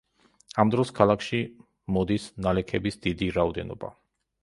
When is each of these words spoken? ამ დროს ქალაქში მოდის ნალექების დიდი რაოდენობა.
ამ 0.63 0.71
დროს 0.75 0.91
ქალაქში 0.99 1.43
მოდის 1.99 2.27
ნალექების 2.47 3.01
დიდი 3.07 3.33
რაოდენობა. 3.41 3.97